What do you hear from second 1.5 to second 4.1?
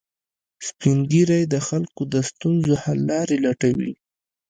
د خلکو د ستونزو حل لارې لټوي